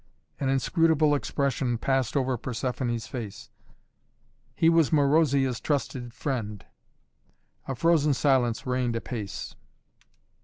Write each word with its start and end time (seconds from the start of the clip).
An 0.39 0.49
inscrutable 0.49 1.13
expression 1.13 1.77
passed 1.77 2.17
over 2.17 2.35
Persephoné's 2.35 3.05
face. 3.05 3.51
"He 4.55 4.67
was 4.67 4.89
Marozia's 4.91 5.59
trusted 5.59 6.11
friend." 6.11 6.65
A 7.67 7.75
frozen 7.75 8.15
silence 8.15 8.65
reigned 8.65 8.95
apace. 8.95 9.55